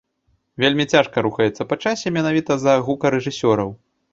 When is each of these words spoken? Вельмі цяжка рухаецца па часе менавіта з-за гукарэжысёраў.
Вельмі 0.63 0.85
цяжка 0.95 1.23
рухаецца 1.27 1.67
па 1.73 1.79
часе 1.85 2.13
менавіта 2.17 2.51
з-за 2.63 2.75
гукарэжысёраў. 2.89 3.69